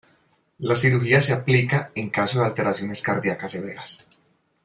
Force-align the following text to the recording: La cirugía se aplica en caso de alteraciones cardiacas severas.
La 0.57 0.75
cirugía 0.75 1.21
se 1.21 1.31
aplica 1.31 1.91
en 1.93 2.09
caso 2.09 2.39
de 2.39 2.47
alteraciones 2.47 3.03
cardiacas 3.03 3.51
severas. 3.51 4.07